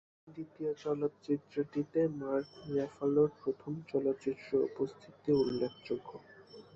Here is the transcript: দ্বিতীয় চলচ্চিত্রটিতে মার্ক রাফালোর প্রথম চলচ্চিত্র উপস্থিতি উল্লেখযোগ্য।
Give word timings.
দ্বিতীয় 0.27 0.71
চলচ্চিত্রটিতে 0.83 1.99
মার্ক 2.19 2.47
রাফালোর 2.75 3.29
প্রথম 3.41 3.73
চলচ্চিত্র 3.91 4.49
উপস্থিতি 4.69 5.29
উল্লেখযোগ্য। 5.41 6.09